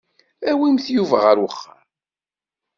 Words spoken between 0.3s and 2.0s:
Awimt Yuba ɣer uxxam.